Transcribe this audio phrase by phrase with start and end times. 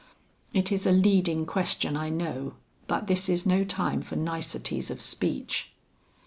[0.51, 2.55] It is a leading question I know,
[2.87, 5.73] but this is no time for niceties of speech."